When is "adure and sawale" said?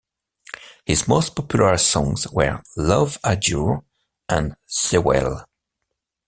3.23-5.45